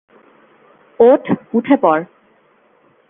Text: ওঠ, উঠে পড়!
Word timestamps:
ওঠ, 0.99 1.23
উঠে 1.53 1.75
পড়! 1.81 2.01